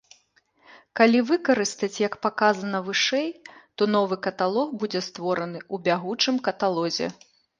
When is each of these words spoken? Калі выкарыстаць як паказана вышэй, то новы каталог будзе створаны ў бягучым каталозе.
Калі 0.99 1.19
выкарыстаць 1.31 2.01
як 2.07 2.13
паказана 2.25 2.79
вышэй, 2.87 3.29
то 3.81 3.89
новы 3.97 4.15
каталог 4.29 4.67
будзе 4.85 5.01
створаны 5.09 5.59
ў 5.73 5.83
бягучым 5.89 6.35
каталозе. 6.51 7.07